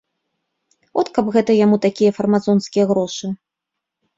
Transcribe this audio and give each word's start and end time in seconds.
От 1.01 1.11
каб 1.17 1.25
гэта 1.35 1.51
яму 1.65 1.77
такія 1.85 2.11
фармазонскія 2.21 2.85
грошы! 2.93 3.31